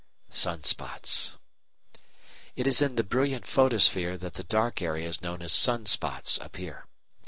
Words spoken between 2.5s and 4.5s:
It is in the brilliant photosphere that the